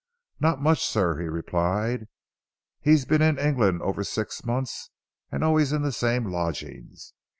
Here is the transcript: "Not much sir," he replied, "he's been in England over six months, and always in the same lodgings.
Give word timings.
"Not 0.39 0.59
much 0.59 0.83
sir," 0.83 1.19
he 1.19 1.27
replied, 1.27 2.07
"he's 2.79 3.05
been 3.05 3.21
in 3.21 3.37
England 3.37 3.83
over 3.83 4.03
six 4.03 4.43
months, 4.43 4.89
and 5.31 5.43
always 5.43 5.71
in 5.71 5.83
the 5.83 5.91
same 5.91 6.31
lodgings. 6.31 7.13